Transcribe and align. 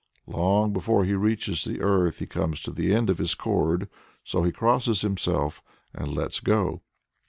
Long 0.25 0.73
before 0.73 1.05
he 1.05 1.13
reaches 1.13 1.63
the 1.63 1.79
earth 1.81 2.17
he 2.17 2.25
comes 2.25 2.63
to 2.63 2.71
the 2.71 2.91
end 2.91 3.11
of 3.11 3.19
his 3.19 3.35
cord, 3.35 3.87
so 4.23 4.41
he 4.41 4.51
crosses 4.51 5.01
himself, 5.01 5.61
and 5.93 6.11
lets 6.11 6.39
go. 6.39 6.81